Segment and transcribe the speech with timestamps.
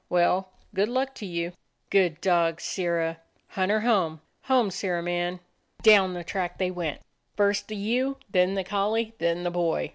[0.09, 1.53] Well, good luck to you."
[1.91, 3.19] "Good dog, Sirrah!
[3.49, 5.41] Hunt her home; home, Sirrah man!"
[5.83, 7.01] Down the track they went;
[7.37, 9.89] first the ewe, then the collie, then the boy.